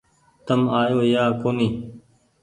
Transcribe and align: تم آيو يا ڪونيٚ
تم 0.45 0.61
آيو 0.79 0.99
يا 1.13 1.23
ڪونيٚ 1.41 1.75